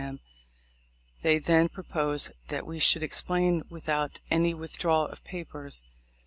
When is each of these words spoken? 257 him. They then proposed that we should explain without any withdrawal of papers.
257 0.01 0.25
him. 0.25 0.25
They 1.21 1.37
then 1.37 1.69
proposed 1.69 2.31
that 2.47 2.65
we 2.65 2.79
should 2.79 3.03
explain 3.03 3.61
without 3.69 4.19
any 4.31 4.51
withdrawal 4.55 5.05
of 5.05 5.23
papers. 5.23 5.83